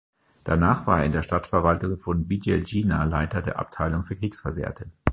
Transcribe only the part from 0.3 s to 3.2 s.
Danach war er in der Stadtverwaltung von Bijeljina